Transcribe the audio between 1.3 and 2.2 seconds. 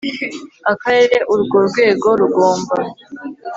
urwo rwego